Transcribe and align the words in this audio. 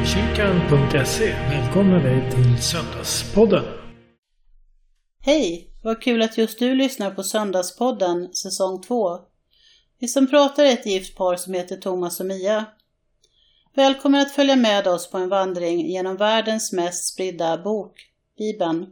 Pingstkyrkan.se 0.00 1.32
välkomnar 1.32 2.00
dig 2.00 2.30
till 2.30 2.62
Söndagspodden. 2.62 3.64
Hej! 5.20 5.70
Vad 5.82 6.02
kul 6.02 6.22
att 6.22 6.38
just 6.38 6.58
du 6.58 6.74
lyssnar 6.74 7.10
på 7.10 7.22
Söndagspodden 7.22 8.34
säsong 8.34 8.82
2. 8.82 9.18
Vi 9.98 10.08
som 10.08 10.26
pratar 10.26 10.64
är 10.64 10.72
ett 10.72 10.86
gift 10.86 11.16
par 11.16 11.36
som 11.36 11.54
heter 11.54 11.76
Thomas 11.76 12.20
och 12.20 12.26
Mia. 12.26 12.64
Välkommen 13.74 14.20
att 14.20 14.32
följa 14.32 14.56
med 14.56 14.86
oss 14.86 15.10
på 15.10 15.18
en 15.18 15.28
vandring 15.28 15.86
genom 15.86 16.16
världens 16.16 16.72
mest 16.72 17.12
spridda 17.12 17.58
bok, 17.58 17.92
Bibeln. 18.38 18.86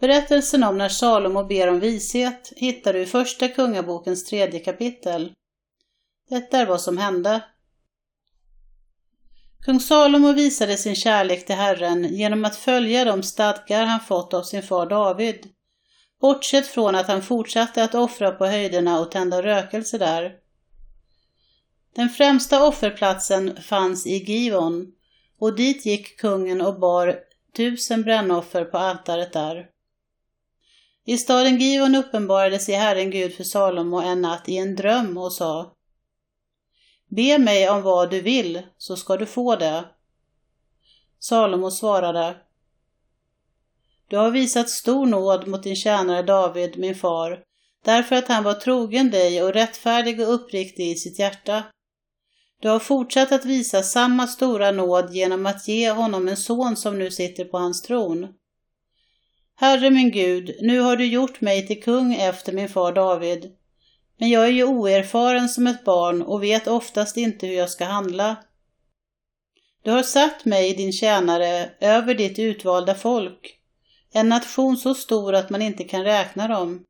Berättelsen 0.00 0.64
om 0.64 0.78
när 0.78 0.88
Salomo 0.88 1.44
ber 1.44 1.68
om 1.68 1.80
vishet 1.80 2.52
hittar 2.56 2.92
du 2.92 3.00
i 3.00 3.06
Första 3.06 3.48
Kungabokens 3.48 4.24
tredje 4.24 4.60
kapitel. 4.60 5.32
Detta 6.28 6.58
är 6.58 6.66
vad 6.66 6.80
som 6.80 6.98
hände. 6.98 7.42
Kung 9.64 9.80
Salomo 9.80 10.32
visade 10.32 10.76
sin 10.76 10.94
kärlek 10.94 11.46
till 11.46 11.54
Herren 11.54 12.14
genom 12.14 12.44
att 12.44 12.56
följa 12.56 13.04
de 13.04 13.22
stadgar 13.22 13.84
han 13.84 14.00
fått 14.00 14.34
av 14.34 14.42
sin 14.42 14.62
far 14.62 14.86
David, 14.86 15.46
bortsett 16.20 16.66
från 16.66 16.94
att 16.94 17.08
han 17.08 17.22
fortsatte 17.22 17.84
att 17.84 17.94
offra 17.94 18.30
på 18.30 18.46
höjderna 18.46 19.00
och 19.00 19.10
tända 19.10 19.42
rökelse 19.42 19.98
där. 19.98 20.32
Den 21.94 22.08
främsta 22.08 22.66
offerplatsen 22.66 23.62
fanns 23.62 24.06
i 24.06 24.16
Givon 24.16 24.86
och 25.38 25.56
dit 25.56 25.86
gick 25.86 26.20
kungen 26.20 26.60
och 26.60 26.80
bar 26.80 27.18
tusen 27.56 28.02
brännoffer 28.02 28.64
på 28.64 28.78
altaret 28.78 29.32
där. 29.32 29.66
I 31.06 31.18
staden 31.18 31.58
Givon 31.58 31.94
uppenbarade 31.94 32.58
sig 32.58 32.74
Herren 32.74 33.10
Gud 33.10 33.34
för 33.34 33.44
Salomo 33.44 34.00
en 34.00 34.22
natt 34.22 34.48
i 34.48 34.56
en 34.56 34.76
dröm 34.76 35.18
och 35.18 35.32
sa 35.32 35.76
Be 37.10 37.38
mig 37.38 37.70
om 37.70 37.82
vad 37.82 38.10
du 38.10 38.20
vill, 38.20 38.62
så 38.78 38.96
ska 38.96 39.16
du 39.16 39.26
få 39.26 39.56
det. 39.56 39.84
Salomo 41.18 41.70
svarade 41.70 42.36
Du 44.08 44.16
har 44.16 44.30
visat 44.30 44.70
stor 44.70 45.06
nåd 45.06 45.48
mot 45.48 45.62
din 45.62 45.76
tjänare 45.76 46.22
David, 46.22 46.78
min 46.78 46.94
far, 46.94 47.42
därför 47.84 48.16
att 48.16 48.28
han 48.28 48.44
var 48.44 48.54
trogen 48.54 49.10
dig 49.10 49.42
och 49.42 49.52
rättfärdig 49.52 50.20
och 50.20 50.34
uppriktig 50.34 50.90
i 50.90 50.94
sitt 50.94 51.18
hjärta. 51.18 51.62
Du 52.60 52.68
har 52.68 52.78
fortsatt 52.78 53.32
att 53.32 53.44
visa 53.44 53.82
samma 53.82 54.26
stora 54.26 54.70
nåd 54.70 55.14
genom 55.14 55.46
att 55.46 55.68
ge 55.68 55.90
honom 55.90 56.28
en 56.28 56.36
son 56.36 56.76
som 56.76 56.98
nu 56.98 57.10
sitter 57.10 57.44
på 57.44 57.58
hans 57.58 57.82
tron. 57.82 58.28
Herre 59.56 59.90
min 59.90 60.10
Gud, 60.10 60.56
nu 60.60 60.80
har 60.80 60.96
du 60.96 61.06
gjort 61.06 61.40
mig 61.40 61.66
till 61.66 61.82
kung 61.82 62.14
efter 62.14 62.52
min 62.52 62.68
far 62.68 62.92
David. 62.92 63.56
Men 64.20 64.28
jag 64.28 64.44
är 64.44 64.52
ju 64.52 64.64
oerfaren 64.64 65.48
som 65.48 65.66
ett 65.66 65.84
barn 65.84 66.22
och 66.22 66.42
vet 66.42 66.66
oftast 66.66 67.16
inte 67.16 67.46
hur 67.46 67.54
jag 67.54 67.70
ska 67.70 67.84
handla. 67.84 68.36
Du 69.82 69.90
har 69.90 70.02
satt 70.02 70.44
mig, 70.44 70.74
din 70.74 70.92
tjänare, 70.92 71.70
över 71.80 72.14
ditt 72.14 72.38
utvalda 72.38 72.94
folk, 72.94 73.58
en 74.12 74.28
nation 74.28 74.76
så 74.76 74.94
stor 74.94 75.34
att 75.34 75.50
man 75.50 75.62
inte 75.62 75.84
kan 75.84 76.04
räkna 76.04 76.48
dem. 76.48 76.84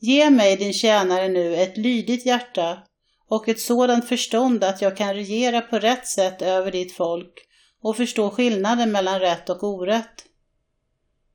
Ge 0.00 0.30
mig, 0.30 0.56
din 0.56 0.72
tjänare, 0.72 1.28
nu 1.28 1.56
ett 1.56 1.76
lydigt 1.76 2.26
hjärta 2.26 2.78
och 3.28 3.48
ett 3.48 3.60
sådant 3.60 4.08
förstånd 4.08 4.64
att 4.64 4.82
jag 4.82 4.96
kan 4.96 5.14
regera 5.14 5.60
på 5.60 5.78
rätt 5.78 6.06
sätt 6.06 6.42
över 6.42 6.72
ditt 6.72 6.96
folk 6.96 7.32
och 7.82 7.96
förstå 7.96 8.30
skillnaden 8.30 8.92
mellan 8.92 9.20
rätt 9.20 9.50
och 9.50 9.64
orätt. 9.64 10.24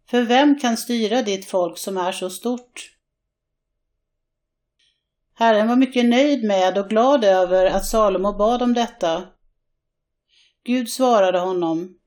För 0.09 0.21
vem 0.21 0.59
kan 0.59 0.77
styra 0.77 1.21
ditt 1.21 1.45
folk 1.45 1.77
som 1.77 1.97
är 1.97 2.11
så 2.11 2.29
stort? 2.29 3.00
Herren 5.41 5.67
var 5.67 5.75
mycket 5.75 6.05
nöjd 6.05 6.43
med 6.43 6.77
och 6.77 6.89
glad 6.89 7.23
över 7.23 7.65
att 7.65 7.85
Salomo 7.85 8.37
bad 8.37 8.61
om 8.61 8.73
detta. 8.73 9.23
Gud 10.63 10.89
svarade 10.89 11.39
honom. 11.39 11.97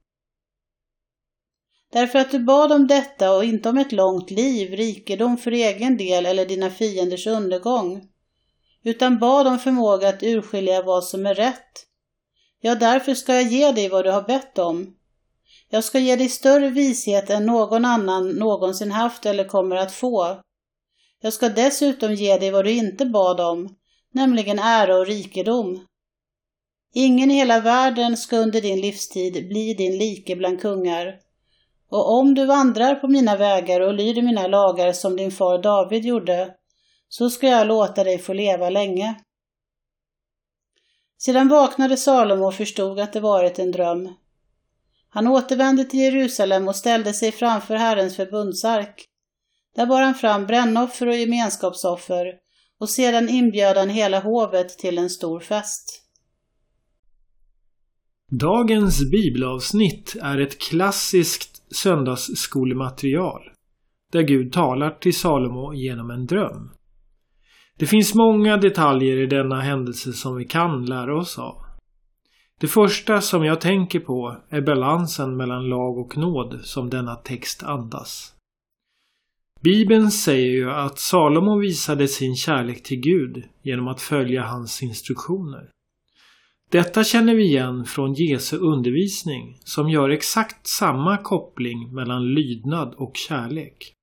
Därför 1.93 2.19
att 2.19 2.31
du 2.31 2.39
bad 2.39 2.72
om 2.72 2.87
detta 2.87 3.37
och 3.37 3.45
inte 3.45 3.69
om 3.69 3.78
ett 3.78 3.93
långt 3.93 4.31
liv, 4.31 4.72
rikedom 4.72 5.37
för 5.37 5.50
egen 5.50 5.97
del 5.97 6.27
eller 6.27 6.47
dina 6.47 6.71
fienders 6.71 7.27
undergång, 7.27 8.09
utan 8.84 9.19
bad 9.19 9.47
om 9.47 9.59
förmåga 9.59 10.09
att 10.09 10.22
urskilja 10.22 10.83
vad 10.83 11.05
som 11.05 11.27
är 11.27 11.34
rätt. 11.34 11.87
Ja, 12.61 12.75
därför 12.75 13.15
ska 13.15 13.34
jag 13.34 13.53
ge 13.53 13.72
dig 13.72 13.89
vad 13.89 14.05
du 14.05 14.11
har 14.11 14.22
bett 14.22 14.59
om. 14.59 14.97
Jag 15.71 15.84
ska 15.84 15.99
ge 15.99 16.16
dig 16.16 16.28
större 16.28 16.71
vishet 16.71 17.31
än 17.31 17.47
någon 17.47 17.84
annan 17.84 18.28
någonsin 18.28 18.93
haft 18.93 19.27
eller 19.27 19.45
kommer 19.45 19.77
att 19.77 19.93
få. 19.93 20.41
Jag 21.25 21.33
ska 21.33 21.49
dessutom 21.49 22.15
ge 22.15 22.39
dig 22.39 22.51
vad 22.51 22.65
du 22.65 22.71
inte 22.71 23.07
bad 23.07 23.41
om, 23.41 23.77
nämligen 24.12 24.59
ära 24.59 24.97
och 24.97 25.07
rikedom. 25.07 25.87
Ingen 26.95 27.31
i 27.31 27.35
hela 27.35 27.61
världen 27.61 28.17
ska 28.17 28.37
under 28.37 28.61
din 28.61 28.81
livstid 28.81 29.49
bli 29.49 29.75
din 29.75 29.99
like 29.99 30.37
bland 30.37 30.61
kungar. 30.61 31.19
Och 31.91 32.19
om 32.19 32.34
du 32.34 32.47
vandrar 32.47 32.95
på 32.95 33.09
mina 33.09 33.37
vägar 33.37 33.81
och 33.81 33.95
lyder 33.95 34.23
mina 34.23 34.47
lagar 34.47 34.93
som 34.93 35.17
din 35.17 35.31
far 35.31 35.63
David 35.63 36.05
gjorde, 36.05 36.55
så 37.09 37.31
ska 37.31 37.47
jag 37.47 37.67
låta 37.67 38.05
dig 38.05 38.19
få 38.19 38.33
leva 38.33 38.71
länge. 38.71 39.15
Sedan 41.19 41.49
vaknade 41.49 41.97
Salomo 41.97 42.47
och 42.47 42.55
förstod 42.55 43.01
att 43.01 43.13
det 43.13 43.21
varit 43.21 43.59
en 43.59 43.71
dröm. 43.71 44.15
Han 45.09 45.29
återvände 45.29 45.84
till 45.84 46.01
Jerusalem 46.01 46.69
och 46.69 46.77
ställde 46.77 47.13
sig 47.13 47.33
framför 47.33 47.77
Herrens 47.77 48.17
förbundsark. 48.17 49.09
Där 49.75 49.87
bar 49.87 50.03
han 50.03 50.15
fram 50.15 50.47
brännoffer 50.47 51.07
och 51.07 51.15
gemenskapsoffer 51.15 52.27
och 52.81 52.91
sedan 52.91 53.29
inbjöd 53.29 53.77
han 53.77 53.89
hela 53.89 54.21
hovet 54.21 54.69
till 54.69 54.99
en 54.99 55.11
stor 55.11 55.41
fest. 55.41 56.01
Dagens 58.31 59.11
bibelavsnitt 59.11 60.17
är 60.23 60.41
ett 60.41 60.61
klassiskt 60.61 61.75
söndagsskolematerial 61.75 63.43
där 64.13 64.23
Gud 64.23 64.53
talar 64.53 64.91
till 64.91 65.17
Salomo 65.17 65.75
genom 65.75 66.11
en 66.11 66.27
dröm. 66.27 66.71
Det 67.79 67.87
finns 67.87 68.15
många 68.15 68.57
detaljer 68.57 69.17
i 69.17 69.27
denna 69.27 69.61
händelse 69.61 70.13
som 70.13 70.37
vi 70.37 70.45
kan 70.45 70.84
lära 70.84 71.19
oss 71.19 71.39
av. 71.39 71.57
Det 72.61 72.67
första 72.67 73.21
som 73.21 73.45
jag 73.45 73.61
tänker 73.61 74.01
på 74.01 74.37
är 74.49 74.61
balansen 74.61 75.37
mellan 75.37 75.69
lag 75.69 75.99
och 75.99 76.17
nåd 76.17 76.61
som 76.63 76.91
denna 76.91 77.15
text 77.15 77.63
andas. 77.63 78.34
Bibeln 79.65 80.11
säger 80.11 80.51
ju 80.51 80.71
att 80.71 80.99
Salomo 80.99 81.59
visade 81.59 82.09
sin 82.09 82.37
kärlek 82.37 82.83
till 82.83 83.01
Gud 83.01 83.45
genom 83.63 83.89
att 83.89 84.01
följa 84.01 84.43
hans 84.43 84.83
instruktioner. 84.83 85.71
Detta 86.71 87.05
känner 87.05 87.35
vi 87.35 87.45
igen 87.45 87.85
från 87.85 88.15
Jesu 88.15 88.59
undervisning 88.59 89.59
som 89.65 89.91
gör 89.91 90.09
exakt 90.09 90.67
samma 90.67 91.19
koppling 91.19 91.95
mellan 91.95 92.35
lydnad 92.35 92.95
och 92.95 93.17
kärlek. 93.17 93.95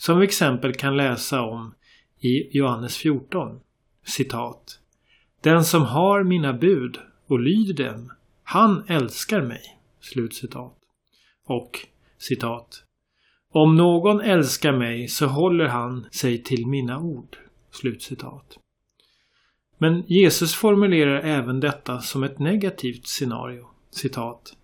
Som 0.00 0.18
vi 0.18 0.24
exempel 0.24 0.74
kan 0.74 0.96
läsa 0.96 1.42
om 1.42 1.74
i 2.20 2.58
Johannes 2.58 2.96
14. 2.96 3.60
Citat. 4.06 4.78
Den 5.42 5.64
som 5.64 5.82
har 5.82 6.24
mina 6.24 6.52
bud 6.52 6.98
och 7.26 7.40
lyder 7.40 7.84
dem, 7.84 8.12
han 8.42 8.84
älskar 8.88 9.42
mig. 9.42 9.62
Slutcitat. 10.00 10.78
Och 11.46 11.78
citat. 12.18 12.84
Om 13.56 13.76
någon 13.76 14.20
älskar 14.20 14.72
mig 14.72 15.08
så 15.08 15.26
håller 15.26 15.66
han 15.66 16.06
sig 16.10 16.42
till 16.42 16.66
mina 16.66 17.00
ord. 17.00 17.36
Slutcitat. 17.70 18.58
Men 19.78 20.02
Jesus 20.06 20.54
formulerar 20.54 21.20
även 21.20 21.60
detta 21.60 21.98
som 21.98 22.22
ett 22.22 22.38
negativt 22.38 23.06
scenario. 23.06 23.66
Citat. 23.90 24.56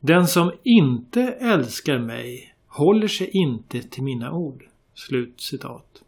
Den 0.00 0.26
som 0.26 0.52
inte 0.62 1.22
älskar 1.22 1.98
mig 1.98 2.54
håller 2.66 3.08
sig 3.08 3.30
inte 3.32 3.82
till 3.82 4.02
mina 4.02 4.32
ord. 4.32 4.64
Slutcitat. 4.94 6.02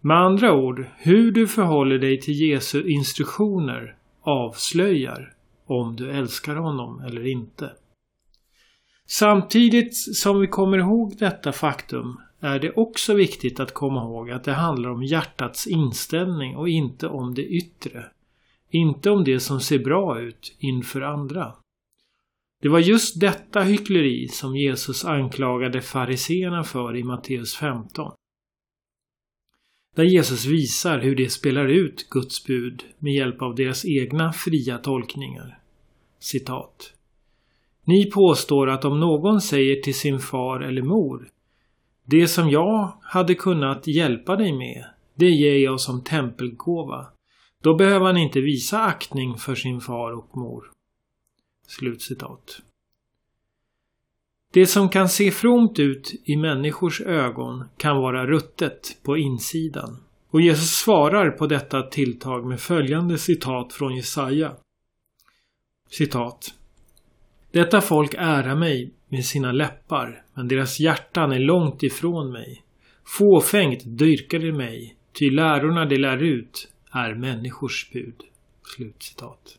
Med 0.00 0.16
andra 0.16 0.54
ord, 0.54 0.86
hur 0.96 1.32
du 1.32 1.46
förhåller 1.46 1.98
dig 1.98 2.20
till 2.20 2.34
Jesu 2.34 2.88
instruktioner 2.88 3.96
avslöjar 4.22 5.34
om 5.66 5.96
du 5.96 6.10
älskar 6.10 6.56
honom 6.56 7.00
eller 7.00 7.26
inte. 7.26 7.70
Samtidigt 9.06 9.96
som 9.96 10.40
vi 10.40 10.46
kommer 10.46 10.78
ihåg 10.78 11.16
detta 11.18 11.52
faktum 11.52 12.20
är 12.40 12.58
det 12.58 12.72
också 12.72 13.14
viktigt 13.14 13.60
att 13.60 13.74
komma 13.74 14.02
ihåg 14.02 14.30
att 14.30 14.44
det 14.44 14.52
handlar 14.52 14.90
om 14.90 15.02
hjärtats 15.02 15.66
inställning 15.66 16.56
och 16.56 16.68
inte 16.68 17.08
om 17.08 17.34
det 17.34 17.44
yttre. 17.44 18.06
Inte 18.70 19.10
om 19.10 19.24
det 19.24 19.40
som 19.40 19.60
ser 19.60 19.78
bra 19.78 20.20
ut 20.20 20.56
inför 20.58 21.00
andra. 21.00 21.54
Det 22.62 22.68
var 22.68 22.78
just 22.78 23.20
detta 23.20 23.62
hyckleri 23.62 24.28
som 24.28 24.56
Jesus 24.56 25.04
anklagade 25.04 25.80
fariseerna 25.80 26.64
för 26.64 26.96
i 26.96 27.02
Matteus 27.02 27.54
15. 27.54 28.12
Där 29.94 30.04
Jesus 30.04 30.44
visar 30.44 30.98
hur 30.98 31.16
de 31.16 31.28
spelar 31.28 31.68
ut 31.68 32.06
Guds 32.10 32.44
bud 32.44 32.84
med 32.98 33.14
hjälp 33.14 33.42
av 33.42 33.54
deras 33.54 33.84
egna 33.84 34.32
fria 34.32 34.78
tolkningar. 34.78 35.58
Citat. 36.18 36.94
Ni 37.84 38.10
påstår 38.10 38.70
att 38.70 38.84
om 38.84 39.00
någon 39.00 39.40
säger 39.40 39.82
till 39.82 39.94
sin 39.94 40.18
far 40.18 40.60
eller 40.60 40.82
mor 40.82 41.28
Det 42.04 42.28
som 42.28 42.50
jag 42.50 42.98
hade 43.02 43.34
kunnat 43.34 43.86
hjälpa 43.86 44.36
dig 44.36 44.52
med, 44.52 44.84
det 45.14 45.30
ger 45.30 45.64
jag 45.64 45.80
som 45.80 46.04
tempelgåva. 46.04 47.06
Då 47.62 47.74
behöver 47.74 48.06
han 48.06 48.16
inte 48.16 48.40
visa 48.40 48.82
aktning 48.82 49.36
för 49.36 49.54
sin 49.54 49.80
far 49.80 50.12
och 50.12 50.36
mor. 50.36 50.70
Slutcitat. 51.66 52.62
Det 54.52 54.66
som 54.66 54.88
kan 54.88 55.08
se 55.08 55.30
fromt 55.30 55.78
ut 55.78 56.22
i 56.24 56.36
människors 56.36 57.00
ögon 57.00 57.64
kan 57.76 57.96
vara 57.96 58.26
ruttet 58.26 58.98
på 59.02 59.16
insidan. 59.16 59.96
Och 60.30 60.40
Jesus 60.40 60.70
svarar 60.70 61.30
på 61.30 61.46
detta 61.46 61.82
tilltag 61.82 62.46
med 62.46 62.60
följande 62.60 63.18
citat 63.18 63.72
från 63.72 63.96
Jesaja. 63.96 64.56
Citat. 65.90 66.54
Detta 67.54 67.80
folk 67.80 68.14
ärar 68.14 68.56
mig 68.56 68.90
med 69.08 69.24
sina 69.24 69.52
läppar, 69.52 70.22
men 70.34 70.48
deras 70.48 70.80
hjärtan 70.80 71.32
är 71.32 71.38
långt 71.38 71.82
ifrån 71.82 72.32
mig. 72.32 72.62
Fåfängt 73.18 73.82
dyrkar 73.86 74.38
de 74.38 74.52
mig, 74.52 74.96
ty 75.18 75.30
lärorna 75.30 75.84
de 75.84 75.96
lär 75.98 76.22
ut 76.22 76.68
är 76.92 77.14
människors 77.14 77.90
bud. 77.92 78.14
Slutcitat. 78.76 79.56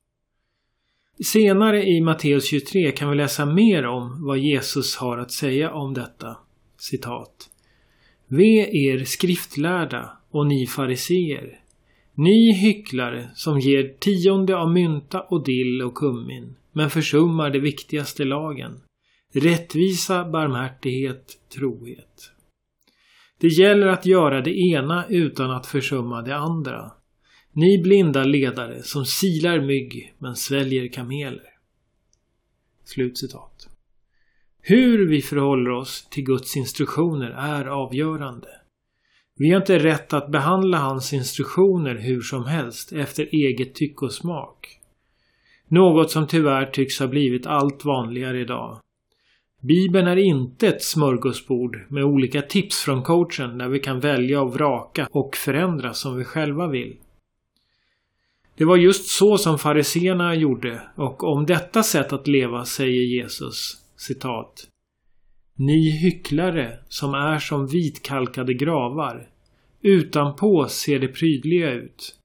Senare 1.24 1.84
i 1.84 2.02
Matteus 2.02 2.50
23 2.50 2.92
kan 2.92 3.10
vi 3.10 3.16
läsa 3.16 3.46
mer 3.46 3.86
om 3.86 4.26
vad 4.26 4.38
Jesus 4.38 4.96
har 4.96 5.18
att 5.18 5.32
säga 5.32 5.72
om 5.72 5.94
detta. 5.94 6.38
Citat. 6.78 7.50
Ve 8.28 8.70
er 8.72 9.04
skriftlärda 9.04 10.18
och 10.32 10.48
ni 10.48 10.68
fariseer, 10.68 11.60
ni 12.14 12.54
hycklare 12.54 13.30
som 13.36 13.60
ger 13.60 13.94
tionde 14.00 14.58
av 14.58 14.72
mynta 14.72 15.22
och 15.22 15.46
dill 15.46 15.82
och 15.82 15.96
kummin, 15.96 16.56
men 16.76 16.90
försummar 16.90 17.50
det 17.50 17.60
viktigaste 17.60 18.24
lagen. 18.24 18.82
Rättvisa, 19.34 20.30
barmhärtighet, 20.30 21.38
trohet. 21.54 22.32
Det 23.40 23.48
gäller 23.48 23.88
att 23.88 24.06
göra 24.06 24.42
det 24.42 24.58
ena 24.58 25.06
utan 25.10 25.52
att 25.52 25.68
försumma 25.68 26.22
det 26.22 26.36
andra. 26.36 26.92
Ni 27.52 27.82
blinda 27.84 28.24
ledare 28.24 28.84
som 28.84 29.06
silar 29.06 29.62
mygg 29.62 30.16
men 30.18 30.36
sväljer 30.36 30.88
kameler. 30.88 31.50
Slutcitat. 32.84 33.68
Hur 34.62 35.10
vi 35.10 35.22
förhåller 35.22 35.70
oss 35.70 36.08
till 36.12 36.24
Guds 36.24 36.58
instruktioner 36.58 37.32
är 37.32 37.66
avgörande. 37.66 38.48
Vi 39.38 39.50
har 39.50 39.62
inte 39.62 39.80
rätt 39.80 40.14
att 40.14 40.32
behandla 40.32 40.78
hans 40.78 41.14
instruktioner 41.14 41.96
hur 41.96 42.22
som 42.22 42.46
helst 42.46 42.92
efter 42.92 43.30
eget 43.32 43.76
tycke 43.76 44.06
och 44.06 44.14
smak. 44.14 44.80
Något 45.68 46.12
som 46.12 46.28
tyvärr 46.28 46.66
tycks 46.66 47.00
ha 47.00 47.08
blivit 47.08 47.48
allt 47.48 47.86
vanligare 47.86 48.42
idag. 48.42 48.80
Bibeln 49.62 50.08
är 50.08 50.18
inte 50.18 50.68
ett 50.68 50.84
smörgåsbord 50.84 51.86
med 51.90 52.04
olika 52.04 52.42
tips 52.42 52.80
från 52.80 53.04
coachen 53.04 53.58
där 53.58 53.70
vi 53.70 53.80
kan 53.80 54.00
välja 54.00 54.42
och 54.42 54.54
vraka 54.54 55.08
och 55.12 55.36
förändra 55.36 55.94
som 55.94 56.18
vi 56.18 56.24
själva 56.24 56.68
vill. 56.68 56.98
Det 58.58 58.66
var 58.66 58.78
just 58.78 59.08
så 59.08 59.38
som 59.38 59.60
fariseerna 59.60 60.36
gjorde 60.36 60.82
och 60.96 61.24
om 61.24 61.46
detta 61.46 61.84
sätt 61.84 62.14
att 62.14 62.28
leva 62.28 62.66
säger 62.66 63.18
Jesus 63.18 63.78
citat 63.98 64.68
Ni 65.58 65.90
hycklare 65.90 66.80
som 66.88 67.14
är 67.14 67.40
som 67.40 67.68
vitkalkade 67.68 68.54
gravar. 68.54 69.28
Utanpå 69.82 70.68
ser 70.68 71.00
det 71.00 71.08
prydliga 71.08 71.72
ut. 71.72 72.16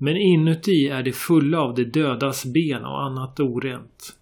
Men 0.00 0.16
inuti 0.16 0.88
är 0.88 1.02
det 1.02 1.12
fulla 1.12 1.60
av 1.60 1.74
de 1.74 1.84
dödas 1.84 2.44
ben 2.44 2.84
och 2.84 3.02
annat 3.02 3.40
orent. 3.40 4.12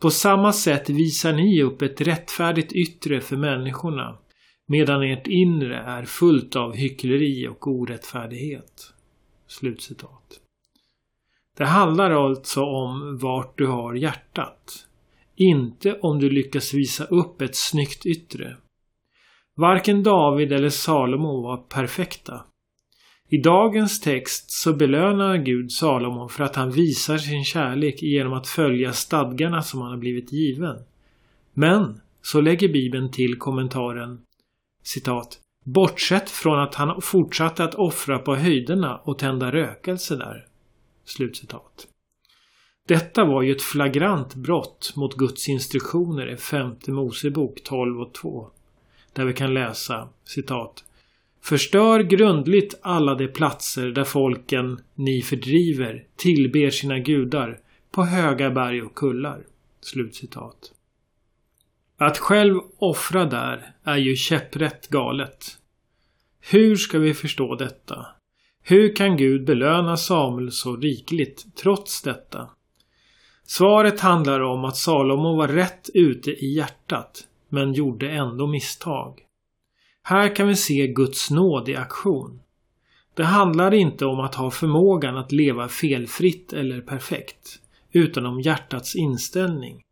På 0.00 0.10
samma 0.10 0.52
sätt 0.52 0.90
visar 0.90 1.32
ni 1.32 1.62
upp 1.62 1.82
ett 1.82 2.00
rättfärdigt 2.00 2.72
yttre 2.72 3.20
för 3.20 3.36
människorna 3.36 4.18
medan 4.66 5.02
ert 5.02 5.26
inre 5.26 5.78
är 5.78 6.04
fullt 6.04 6.56
av 6.56 6.74
hyckleri 6.74 7.48
och 7.48 7.66
orättfärdighet. 7.66 8.92
Slutcitat. 9.46 10.40
Det 11.56 11.64
handlar 11.64 12.10
alltså 12.10 12.62
om 12.62 13.18
vart 13.18 13.58
du 13.58 13.66
har 13.66 13.94
hjärtat. 13.94 14.86
Inte 15.36 15.98
om 16.02 16.18
du 16.18 16.30
lyckas 16.30 16.74
visa 16.74 17.04
upp 17.04 17.40
ett 17.40 17.56
snyggt 17.56 18.06
yttre. 18.06 18.56
Varken 19.56 20.02
David 20.02 20.52
eller 20.52 20.68
Salomo 20.68 21.42
var 21.42 21.56
perfekta. 21.56 22.44
I 23.30 23.38
dagens 23.38 24.00
text 24.00 24.50
så 24.50 24.72
belönar 24.72 25.36
Gud 25.36 25.72
Salomo 25.72 26.28
för 26.28 26.44
att 26.44 26.56
han 26.56 26.70
visar 26.70 27.18
sin 27.18 27.44
kärlek 27.44 28.02
genom 28.02 28.32
att 28.32 28.48
följa 28.48 28.92
stadgarna 28.92 29.62
som 29.62 29.80
han 29.80 29.90
har 29.90 29.98
blivit 29.98 30.32
given. 30.32 30.76
Men 31.54 32.00
så 32.22 32.40
lägger 32.40 32.68
Bibeln 32.68 33.10
till 33.10 33.38
kommentaren 33.38 34.20
citat 34.82 35.38
Bortsett 35.64 36.30
från 36.30 36.60
att 36.60 36.74
han 36.74 37.02
fortsatte 37.02 37.64
att 37.64 37.74
offra 37.74 38.18
på 38.18 38.34
höjderna 38.34 38.96
och 38.96 39.18
tända 39.18 39.52
rökelse 39.52 40.16
där. 40.16 40.46
Slutcitat. 41.04 41.86
Detta 42.88 43.24
var 43.24 43.42
ju 43.42 43.52
ett 43.52 43.62
flagrant 43.62 44.34
brott 44.34 44.92
mot 44.96 45.16
Guds 45.16 45.48
instruktioner 45.48 46.32
i 46.32 46.36
femte 46.36 46.90
Mosebok 46.90 47.64
12 47.64 48.00
och 48.00 48.14
2. 48.14 48.50
Där 49.12 49.24
vi 49.24 49.32
kan 49.32 49.54
läsa 49.54 50.08
citat. 50.24 50.84
Förstör 51.42 52.00
grundligt 52.00 52.78
alla 52.82 53.14
de 53.14 53.28
platser 53.28 53.86
där 53.86 54.04
folken 54.04 54.80
ni 54.94 55.22
fördriver 55.22 56.04
tillber 56.16 56.70
sina 56.70 56.98
gudar 56.98 57.58
på 57.90 58.04
höga 58.04 58.50
berg 58.50 58.82
och 58.82 58.94
kullar. 58.94 59.42
Slutcitat. 59.80 60.72
Att 61.98 62.18
själv 62.18 62.60
offra 62.78 63.24
där 63.24 63.72
är 63.84 63.96
ju 63.96 64.16
käpprätt 64.16 64.88
galet. 64.88 65.58
Hur 66.50 66.76
ska 66.76 66.98
vi 66.98 67.14
förstå 67.14 67.54
detta? 67.54 68.06
Hur 68.62 68.96
kan 68.96 69.16
Gud 69.16 69.44
belöna 69.44 69.96
Samuel 69.96 70.52
så 70.52 70.76
rikligt 70.76 71.56
trots 71.56 72.02
detta? 72.02 72.50
Svaret 73.46 74.00
handlar 74.00 74.40
om 74.40 74.64
att 74.64 74.76
Salomo 74.76 75.36
var 75.36 75.48
rätt 75.48 75.90
ute 75.94 76.30
i 76.30 76.54
hjärtat 76.56 77.26
men 77.48 77.72
gjorde 77.72 78.10
ändå 78.10 78.46
misstag. 78.46 79.27
Här 80.08 80.36
kan 80.36 80.48
vi 80.48 80.56
se 80.56 80.86
Guds 80.86 81.30
nåd 81.30 81.68
i 81.68 81.76
aktion. 81.76 82.40
Det 83.14 83.24
handlar 83.24 83.74
inte 83.74 84.06
om 84.06 84.20
att 84.20 84.34
ha 84.34 84.50
förmågan 84.50 85.16
att 85.16 85.32
leva 85.32 85.68
felfritt 85.68 86.52
eller 86.52 86.80
perfekt, 86.80 87.58
utan 87.92 88.26
om 88.26 88.40
hjärtats 88.40 88.96
inställning. 88.96 89.82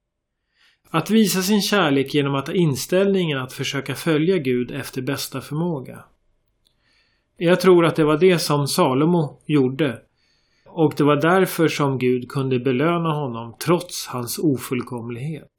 Att 0.90 1.10
visa 1.10 1.42
sin 1.42 1.62
kärlek 1.62 2.14
genom 2.14 2.34
att 2.34 2.46
ha 2.46 2.54
inställningen 2.54 3.38
att 3.38 3.52
försöka 3.52 3.94
följa 3.94 4.38
Gud 4.38 4.70
efter 4.70 5.02
bästa 5.02 5.40
förmåga. 5.40 6.04
Jag 7.36 7.60
tror 7.60 7.86
att 7.86 7.96
det 7.96 8.04
var 8.04 8.18
det 8.18 8.38
som 8.38 8.66
Salomo 8.66 9.40
gjorde. 9.46 10.00
Och 10.66 10.94
det 10.96 11.04
var 11.04 11.16
därför 11.16 11.68
som 11.68 11.98
Gud 11.98 12.28
kunde 12.28 12.58
belöna 12.58 13.12
honom 13.12 13.56
trots 13.64 14.06
hans 14.06 14.38
ofullkomlighet. 14.38 15.55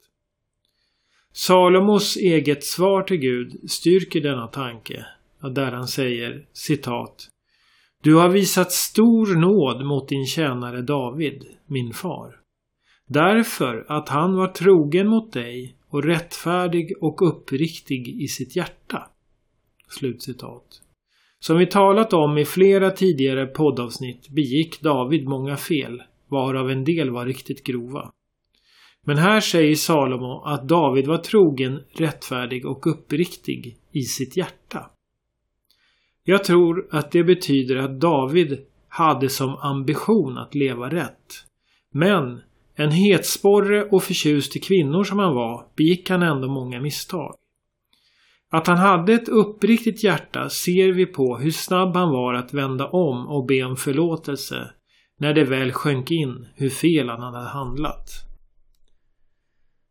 Salomos 1.40 2.16
eget 2.16 2.64
svar 2.64 3.02
till 3.02 3.16
Gud 3.16 3.70
styrker 3.70 4.20
denna 4.20 4.46
tanke. 4.46 5.06
Där 5.54 5.72
han 5.72 5.88
säger 5.88 6.46
citat 6.52 7.28
Du 8.02 8.14
har 8.14 8.28
visat 8.28 8.72
stor 8.72 9.36
nåd 9.36 9.86
mot 9.86 10.08
din 10.08 10.26
tjänare 10.26 10.82
David, 10.82 11.44
min 11.66 11.92
far. 11.92 12.34
Därför 13.06 13.86
att 13.88 14.08
han 14.08 14.36
var 14.36 14.48
trogen 14.48 15.08
mot 15.08 15.32
dig 15.32 15.76
och 15.88 16.04
rättfärdig 16.04 16.92
och 17.00 17.28
uppriktig 17.28 18.22
i 18.22 18.28
sitt 18.28 18.56
hjärta. 18.56 19.10
Slutcitat. 19.88 20.82
Som 21.40 21.58
vi 21.58 21.66
talat 21.66 22.12
om 22.12 22.38
i 22.38 22.44
flera 22.44 22.90
tidigare 22.90 23.46
poddavsnitt 23.46 24.28
begick 24.28 24.80
David 24.80 25.28
många 25.28 25.56
fel, 25.56 26.02
varav 26.28 26.70
en 26.70 26.84
del 26.84 27.10
var 27.10 27.26
riktigt 27.26 27.64
grova. 27.64 28.10
Men 29.06 29.18
här 29.18 29.40
säger 29.40 29.74
Salomo 29.74 30.42
att 30.44 30.68
David 30.68 31.06
var 31.06 31.18
trogen, 31.18 31.80
rättfärdig 31.92 32.66
och 32.66 32.86
uppriktig 32.86 33.76
i 33.92 34.02
sitt 34.02 34.36
hjärta. 34.36 34.90
Jag 36.24 36.44
tror 36.44 36.88
att 36.90 37.12
det 37.12 37.24
betyder 37.24 37.76
att 37.76 38.00
David 38.00 38.58
hade 38.88 39.28
som 39.28 39.56
ambition 39.56 40.38
att 40.38 40.54
leva 40.54 40.90
rätt. 40.90 41.44
Men 41.92 42.40
en 42.74 42.90
hetsporre 42.90 43.84
och 43.84 44.02
förtjust 44.02 44.56
i 44.56 44.60
kvinnor 44.60 45.04
som 45.04 45.18
han 45.18 45.34
var 45.34 45.66
begick 45.76 46.10
han 46.10 46.22
ändå 46.22 46.48
många 46.48 46.80
misstag. 46.80 47.34
Att 48.50 48.66
han 48.66 48.78
hade 48.78 49.12
ett 49.12 49.28
uppriktigt 49.28 50.04
hjärta 50.04 50.48
ser 50.48 50.92
vi 50.92 51.06
på 51.06 51.38
hur 51.38 51.50
snabb 51.50 51.96
han 51.96 52.10
var 52.10 52.34
att 52.34 52.54
vända 52.54 52.88
om 52.88 53.28
och 53.28 53.46
be 53.46 53.64
om 53.64 53.76
förlåtelse 53.76 54.70
när 55.18 55.34
det 55.34 55.44
väl 55.44 55.72
sjönk 55.72 56.10
in 56.10 56.48
hur 56.54 56.70
fel 56.70 57.08
han 57.08 57.22
hade 57.22 57.48
handlat. 57.48 58.27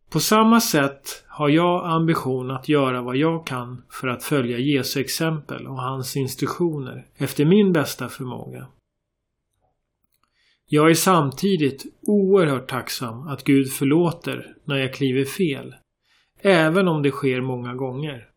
På 0.09 0.19
samma 0.19 0.61
sätt 0.61 1.23
har 1.27 1.49
jag 1.49 1.89
ambition 1.89 2.51
att 2.51 2.69
göra 2.69 3.01
vad 3.01 3.17
jag 3.17 3.47
kan 3.47 3.83
för 3.89 4.07
att 4.07 4.23
följa 4.23 4.57
Jesu 4.57 4.99
exempel 4.99 5.67
och 5.67 5.81
hans 5.81 6.17
instruktioner 6.17 7.07
efter 7.15 7.45
min 7.45 7.73
bästa 7.73 8.09
förmåga. 8.09 8.67
Jag 10.69 10.89
är 10.89 10.93
samtidigt 10.93 11.85
oerhört 12.01 12.69
tacksam 12.69 13.27
att 13.27 13.43
Gud 13.43 13.71
förlåter 13.71 14.55
när 14.65 14.77
jag 14.77 14.93
kliver 14.93 15.25
fel, 15.25 15.75
även 16.41 16.87
om 16.87 17.01
det 17.01 17.11
sker 17.11 17.41
många 17.41 17.73
gånger. 17.73 18.27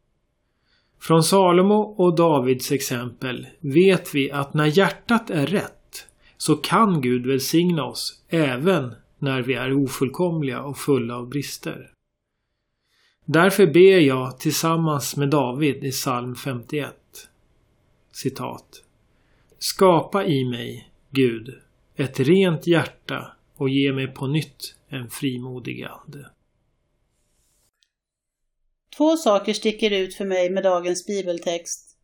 Från 1.00 1.22
Salomo 1.22 1.94
och 1.98 2.16
Davids 2.16 2.72
exempel 2.72 3.46
vet 3.60 4.14
vi 4.14 4.30
att 4.30 4.54
när 4.54 4.78
hjärtat 4.78 5.30
är 5.30 5.46
rätt 5.46 6.08
så 6.36 6.56
kan 6.56 7.00
Gud 7.00 7.26
välsigna 7.26 7.84
oss 7.84 8.24
även 8.28 8.94
när 9.20 9.42
vi 9.42 9.54
är 9.54 9.72
ofullkomliga 9.72 10.62
och 10.62 10.78
fulla 10.78 11.16
av 11.16 11.28
brister. 11.28 11.92
Därför 13.24 13.66
ber 13.66 13.98
jag 13.98 14.40
tillsammans 14.40 15.16
med 15.16 15.30
David 15.30 15.84
i 15.84 15.90
psalm 15.90 16.34
51. 16.34 16.94
Citat. 18.12 18.84
Skapa 19.58 20.24
i 20.24 20.44
mig, 20.44 20.90
Gud, 21.10 21.54
ett 21.96 22.20
rent 22.20 22.66
hjärta 22.66 23.32
och 23.56 23.68
ge 23.68 23.92
mig 23.92 24.06
på 24.06 24.26
nytt 24.26 24.74
en 24.88 25.10
frimodig 25.10 25.82
ande. 25.82 26.30
Två 28.96 29.16
saker 29.16 29.52
sticker 29.52 29.90
ut 29.90 30.14
för 30.14 30.24
mig 30.24 30.50
med 30.50 30.62
dagens 30.62 31.06
bibeltext. 31.06 31.96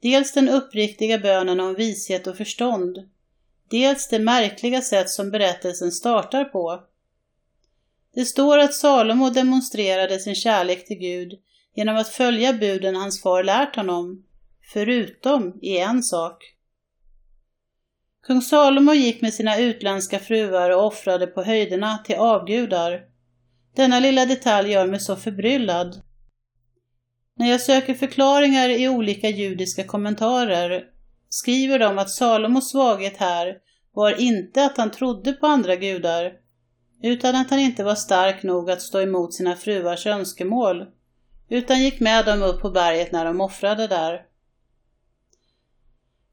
Dels 0.00 0.34
den 0.34 0.48
uppriktiga 0.48 1.18
bönen 1.18 1.60
om 1.60 1.74
vishet 1.74 2.26
och 2.26 2.36
förstånd. 2.36 3.08
Dels 3.70 4.08
det 4.08 4.18
märkliga 4.18 4.82
sätt 4.82 5.10
som 5.10 5.30
berättelsen 5.30 5.92
startar 5.92 6.44
på. 6.44 6.82
Det 8.14 8.24
står 8.24 8.58
att 8.58 8.74
Salomo 8.74 9.30
demonstrerade 9.30 10.18
sin 10.18 10.34
kärlek 10.34 10.86
till 10.86 10.98
Gud 10.98 11.32
genom 11.74 11.96
att 11.96 12.08
följa 12.08 12.52
buden 12.52 12.96
hans 12.96 13.22
far 13.22 13.44
lärt 13.44 13.76
honom, 13.76 14.24
förutom 14.72 15.58
i 15.62 15.78
en 15.78 16.02
sak. 16.02 16.54
Kung 18.26 18.42
Salomo 18.42 18.92
gick 18.92 19.22
med 19.22 19.34
sina 19.34 19.58
utländska 19.58 20.18
fruar 20.18 20.70
och 20.70 20.86
offrade 20.86 21.26
på 21.26 21.42
höjderna 21.42 21.98
till 21.98 22.16
avgudar. 22.16 23.00
Denna 23.76 24.00
lilla 24.00 24.26
detalj 24.26 24.70
gör 24.70 24.86
mig 24.86 25.00
så 25.00 25.16
förbryllad. 25.16 26.02
När 27.34 27.50
jag 27.50 27.60
söker 27.60 27.94
förklaringar 27.94 28.68
i 28.68 28.88
olika 28.88 29.28
judiska 29.28 29.84
kommentarer 29.84 30.84
skriver 31.28 31.78
de 31.78 31.98
att 31.98 32.10
Salomos 32.10 32.70
svaghet 32.70 33.16
här 33.16 33.56
var 33.94 34.20
inte 34.20 34.64
att 34.64 34.76
han 34.76 34.90
trodde 34.90 35.32
på 35.32 35.46
andra 35.46 35.76
gudar, 35.76 36.32
utan 37.02 37.36
att 37.36 37.50
han 37.50 37.58
inte 37.58 37.84
var 37.84 37.94
stark 37.94 38.42
nog 38.42 38.70
att 38.70 38.82
stå 38.82 39.00
emot 39.00 39.34
sina 39.34 39.56
fruars 39.56 40.06
önskemål, 40.06 40.86
utan 41.48 41.82
gick 41.82 42.00
med 42.00 42.26
dem 42.26 42.42
upp 42.42 42.60
på 42.60 42.70
berget 42.70 43.12
när 43.12 43.24
de 43.24 43.40
offrade 43.40 43.86
där. 43.86 44.22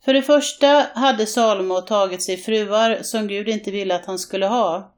För 0.05 0.13
det 0.13 0.21
första 0.21 0.85
hade 0.93 1.25
Salomo 1.25 1.81
tagit 1.81 2.23
sig 2.23 2.37
fruar 2.37 2.99
som 3.01 3.27
Gud 3.27 3.49
inte 3.49 3.71
ville 3.71 3.95
att 3.95 4.05
han 4.05 4.19
skulle 4.19 4.45
ha. 4.45 4.95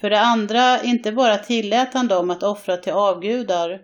För 0.00 0.10
det 0.10 0.20
andra 0.20 0.82
inte 0.82 1.12
bara 1.12 1.38
tillät 1.38 1.94
han 1.94 2.08
dem 2.08 2.30
att 2.30 2.42
offra 2.42 2.76
till 2.76 2.92
avgudar, 2.92 3.80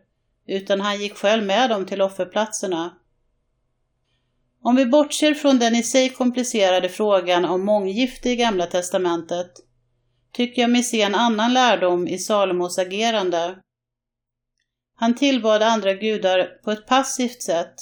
utan 0.47 0.80
han 0.80 1.00
gick 1.00 1.16
själv 1.16 1.45
med 1.45 1.71
dem 1.71 1.87
till 1.87 2.02
offerplatserna. 2.02 2.97
Om 4.62 4.76
vi 4.76 4.87
bortser 4.87 5.35
från 5.35 5.59
den 5.59 5.75
i 5.75 5.83
sig 5.83 6.09
komplicerade 6.09 6.88
frågan 6.88 7.45
om 7.45 7.64
månggifte 7.64 8.31
i 8.31 8.37
Gamla 8.37 8.67
testamentet, 8.67 9.50
tycker 10.33 10.62
jag 10.62 10.71
mig 10.71 10.83
se 10.83 11.02
en 11.02 11.14
annan 11.14 11.52
lärdom 11.52 12.09
i 12.09 12.19
Salomos 12.19 12.79
agerande. 12.79 13.59
Han 14.97 15.14
tillbad 15.14 15.62
andra 15.62 15.95
gudar 15.95 16.45
på 16.64 16.71
ett 16.71 16.87
passivt 16.87 17.43
sätt. 17.43 17.75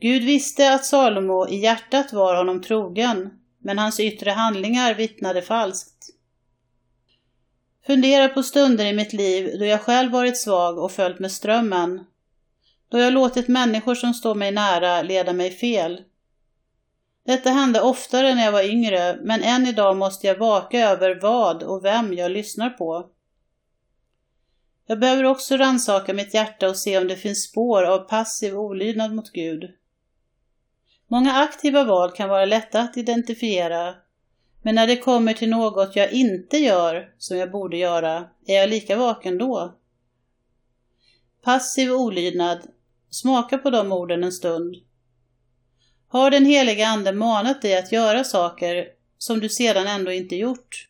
Gud 0.00 0.22
visste 0.22 0.74
att 0.74 0.84
Salomo 0.84 1.48
i 1.48 1.56
hjärtat 1.56 2.12
var 2.12 2.36
honom 2.36 2.62
trogen, 2.62 3.30
men 3.62 3.78
hans 3.78 4.00
yttre 4.00 4.30
handlingar 4.30 4.94
vittnade 4.94 5.42
falskt. 5.42 6.06
Fundera 7.86 8.28
på 8.28 8.42
stunder 8.42 8.86
i 8.86 8.92
mitt 8.92 9.12
liv 9.12 9.58
då 9.58 9.64
jag 9.64 9.80
själv 9.80 10.12
varit 10.12 10.40
svag 10.40 10.78
och 10.78 10.92
följt 10.92 11.18
med 11.18 11.32
strömmen. 11.32 12.04
Då 12.94 13.00
jag 13.00 13.12
låtit 13.12 13.48
människor 13.48 13.94
som 13.94 14.14
står 14.14 14.34
mig 14.34 14.52
nära 14.52 15.02
leda 15.02 15.32
mig 15.32 15.50
fel. 15.50 16.00
Detta 17.26 17.50
hände 17.50 17.80
oftare 17.80 18.34
när 18.34 18.44
jag 18.44 18.52
var 18.52 18.70
yngre, 18.70 19.18
men 19.22 19.42
än 19.42 19.66
idag 19.66 19.96
måste 19.96 20.26
jag 20.26 20.38
vaka 20.38 20.90
över 20.90 21.20
vad 21.22 21.62
och 21.62 21.84
vem 21.84 22.12
jag 22.12 22.30
lyssnar 22.30 22.70
på. 22.70 23.10
Jag 24.86 25.00
behöver 25.00 25.24
också 25.24 25.56
ransaka 25.56 26.14
mitt 26.14 26.34
hjärta 26.34 26.68
och 26.68 26.76
se 26.76 26.98
om 26.98 27.08
det 27.08 27.16
finns 27.16 27.42
spår 27.42 27.82
av 27.82 27.98
passiv 27.98 28.58
olydnad 28.58 29.14
mot 29.14 29.30
Gud. 29.32 29.70
Många 31.08 31.32
aktiva 31.32 31.84
val 31.84 32.10
kan 32.10 32.28
vara 32.28 32.44
lätta 32.44 32.80
att 32.80 32.96
identifiera, 32.96 33.94
men 34.62 34.74
när 34.74 34.86
det 34.86 34.96
kommer 34.96 35.32
till 35.34 35.50
något 35.50 35.96
jag 35.96 36.12
inte 36.12 36.56
gör 36.56 37.12
som 37.18 37.38
jag 37.38 37.50
borde 37.50 37.76
göra, 37.76 38.28
är 38.46 38.54
jag 38.54 38.70
lika 38.70 38.96
vaken 38.96 39.38
då. 39.38 39.74
Passiv 41.42 41.92
olydnad, 41.92 42.68
smaka 43.14 43.58
på 43.58 43.70
de 43.70 43.92
orden 43.92 44.24
en 44.24 44.32
stund. 44.32 44.76
Har 46.08 46.30
den 46.30 46.46
heliga 46.46 46.86
Ande 46.86 47.12
manat 47.12 47.62
dig 47.62 47.78
att 47.78 47.92
göra 47.92 48.24
saker 48.24 48.86
som 49.18 49.40
du 49.40 49.48
sedan 49.48 49.86
ändå 49.86 50.12
inte 50.12 50.36
gjort? 50.36 50.88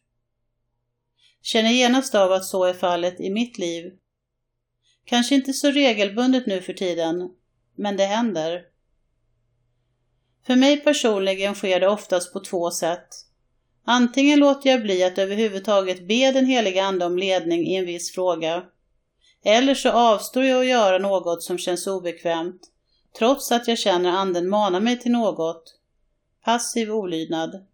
Känner 1.43 1.71
genast 1.71 2.15
av 2.15 2.33
att 2.33 2.45
så 2.45 2.65
är 2.65 2.75
fallet 2.75 3.21
i 3.21 3.31
mitt 3.31 3.59
liv. 3.59 3.93
Kanske 5.05 5.35
inte 5.35 5.53
så 5.53 5.71
regelbundet 5.71 6.47
nu 6.47 6.61
för 6.61 6.73
tiden, 6.73 7.31
men 7.77 7.97
det 7.97 8.05
händer. 8.05 8.63
För 10.47 10.57
mig 10.57 10.81
personligen 10.81 11.55
sker 11.55 11.81
det 11.81 11.89
oftast 11.89 12.33
på 12.33 12.41
två 12.41 12.71
sätt. 12.71 13.09
Antingen 13.85 14.39
låter 14.39 14.71
jag 14.71 14.83
bli 14.83 15.05
att 15.05 15.19
överhuvudtaget 15.19 16.09
be 16.09 16.33
den 16.33 16.47
heliga 16.47 16.85
Ande 16.85 17.05
om 17.05 17.19
ledning 17.19 17.67
i 17.67 17.75
en 17.75 17.87
viss 17.87 18.15
fråga. 18.15 18.65
Eller 19.45 19.75
så 19.75 19.91
avstår 19.91 20.45
jag 20.45 20.61
att 20.61 20.67
göra 20.67 20.99
något 20.99 21.43
som 21.43 21.59
känns 21.59 21.87
obekvämt, 21.87 22.63
trots 23.19 23.53
att 23.53 23.69
jag 23.69 23.79
känner 23.79 24.11
Anden 24.11 24.49
mana 24.49 24.81
mig 24.81 24.99
till 25.01 25.13
något. 25.13 25.75
Passiv 26.45 26.91
olydnad. 26.91 27.67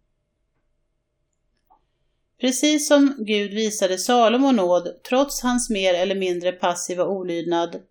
Precis 2.41 2.87
som 2.87 3.15
Gud 3.19 3.51
visade 3.53 3.97
Salomo 3.97 4.51
nåd 4.51 5.03
trots 5.09 5.41
hans 5.41 5.69
mer 5.69 5.93
eller 5.93 6.15
mindre 6.15 6.51
passiva 6.51 7.05
olydnad, 7.05 7.81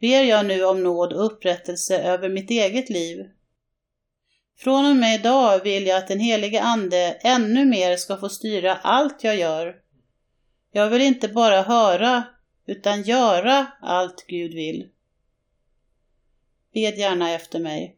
ber 0.00 0.22
jag 0.22 0.46
nu 0.46 0.64
om 0.64 0.82
nåd 0.82 1.12
och 1.12 1.26
upprättelse 1.26 1.98
över 1.98 2.28
mitt 2.28 2.50
eget 2.50 2.90
liv. 2.90 3.24
Från 4.58 4.86
och 4.90 4.96
med 4.96 5.20
idag 5.20 5.62
vill 5.64 5.86
jag 5.86 5.98
att 5.98 6.08
den 6.08 6.20
helige 6.20 6.62
Ande 6.62 7.18
ännu 7.20 7.64
mer 7.64 7.96
ska 7.96 8.16
få 8.16 8.28
styra 8.28 8.76
allt 8.76 9.24
jag 9.24 9.36
gör. 9.36 9.74
Jag 10.72 10.90
vill 10.90 11.02
inte 11.02 11.28
bara 11.28 11.62
höra, 11.62 12.24
utan 12.66 13.02
göra 13.02 13.66
allt 13.80 14.26
Gud 14.26 14.54
vill. 14.54 14.88
Bed 16.72 16.98
gärna 16.98 17.30
efter 17.30 17.60
mig. 17.60 17.96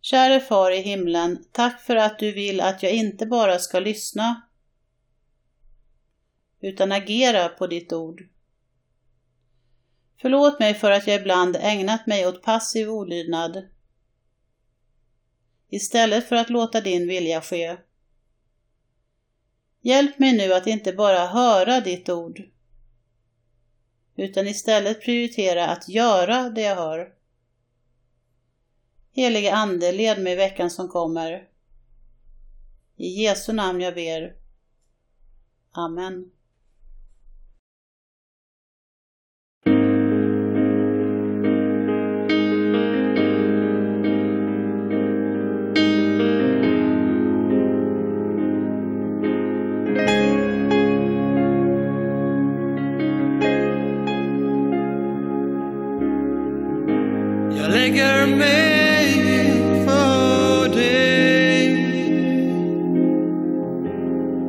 Käre 0.00 0.40
Far 0.40 0.70
i 0.70 0.80
himlen, 0.80 1.44
tack 1.52 1.80
för 1.80 1.96
att 1.96 2.18
du 2.18 2.32
vill 2.32 2.60
att 2.60 2.82
jag 2.82 2.92
inte 2.92 3.26
bara 3.26 3.58
ska 3.58 3.80
lyssna, 3.80 4.42
utan 6.60 6.92
agera 6.92 7.48
på 7.48 7.66
ditt 7.66 7.92
ord. 7.92 8.28
Förlåt 10.16 10.58
mig 10.58 10.74
för 10.74 10.90
att 10.90 11.06
jag 11.06 11.20
ibland 11.20 11.56
ägnat 11.60 12.06
mig 12.06 12.26
åt 12.26 12.42
passiv 12.42 12.90
olydnad 12.90 13.68
istället 15.68 16.28
för 16.28 16.36
att 16.36 16.50
låta 16.50 16.80
din 16.80 17.08
vilja 17.08 17.40
ske. 17.40 17.76
Hjälp 19.80 20.18
mig 20.18 20.32
nu 20.32 20.54
att 20.54 20.66
inte 20.66 20.92
bara 20.92 21.26
höra 21.26 21.80
ditt 21.80 22.08
ord, 22.08 22.42
utan 24.16 24.48
istället 24.48 25.02
prioritera 25.02 25.68
att 25.68 25.88
göra 25.88 26.50
det 26.50 26.62
jag 26.62 26.76
hör. 26.76 27.12
Helige 29.12 29.54
Ande, 29.54 29.92
led 29.92 30.22
mig 30.22 30.36
veckan 30.36 30.70
som 30.70 30.88
kommer. 30.88 31.48
I 32.96 33.08
Jesu 33.22 33.52
namn 33.52 33.80
jag 33.80 33.94
ber. 33.94 34.36
Amen. 35.72 36.30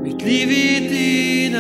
Låt 0.06 0.18
din 0.20 1.56